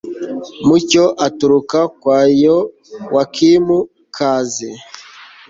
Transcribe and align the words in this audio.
mucyo 0.67 1.03
uturuka 1.25 1.79
kwa 1.99 2.19
yowakimu, 2.43 3.77
kaze 4.15 4.69